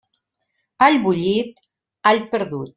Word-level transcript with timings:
All 0.87 0.97
bullit, 1.05 1.63
all 2.11 2.27
perdut. 2.35 2.69